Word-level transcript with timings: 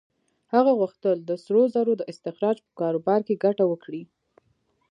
هغه 0.53 0.71
غوښتل 0.79 1.17
د 1.23 1.31
سرو 1.43 1.63
زرو 1.73 1.93
د 1.97 2.01
استخراج 2.11 2.57
په 2.65 2.71
کاروبار 2.79 3.19
کې 3.27 3.41
ګټه 3.45 3.63
وکړي. 3.67 4.03